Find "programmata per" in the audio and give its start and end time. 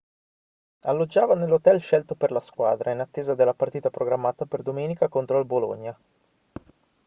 3.91-4.63